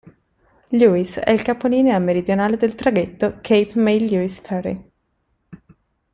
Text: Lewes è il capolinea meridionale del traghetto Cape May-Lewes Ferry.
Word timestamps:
Lewes 0.71 1.19
è 1.19 1.29
il 1.29 1.43
capolinea 1.43 1.99
meridionale 1.99 2.57
del 2.57 2.73
traghetto 2.73 3.33
Cape 3.39 3.73
May-Lewes 3.75 4.39
Ferry. 4.41 4.91